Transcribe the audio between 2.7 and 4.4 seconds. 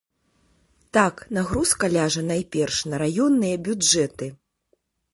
на раённыя бюджэты.